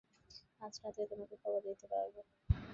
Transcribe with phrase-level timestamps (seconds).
[0.61, 2.15] আজ রাত্রে তোমাকে খবর দিতে পারব।